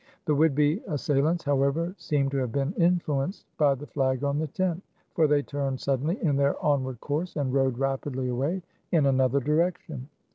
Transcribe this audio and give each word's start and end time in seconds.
The 0.25 0.33
would 0.33 0.55
be 0.55 0.81
assail 0.87 1.27
ants, 1.27 1.43
however, 1.43 1.93
seemed 1.95 2.31
to 2.31 2.37
have 2.39 2.51
been 2.51 2.73
influenced 2.73 3.45
by 3.59 3.75
the 3.75 3.85
flag 3.85 4.23
on 4.23 4.39
the 4.39 4.47
tent; 4.47 4.81
for 5.13 5.27
they 5.27 5.43
turned 5.43 5.79
suddenly 5.79 6.17
in 6.23 6.37
their 6.37 6.55
onward 6.59 6.99
course 7.01 7.35
and 7.35 7.53
rode 7.53 7.77
rapidly 7.77 8.27
away 8.27 8.63
in 8.91 9.05
another 9.05 9.39
direction. 9.39 10.07